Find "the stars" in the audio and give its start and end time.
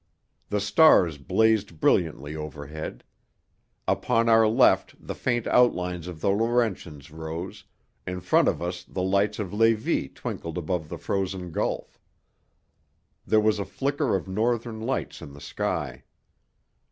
0.49-1.19